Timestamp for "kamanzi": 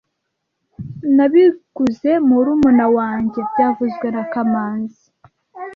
4.31-5.05